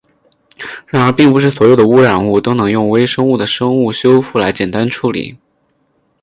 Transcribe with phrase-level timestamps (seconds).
[0.87, 5.37] 然而并不是所有的污染物都能用微生物的生物修复来简单处理。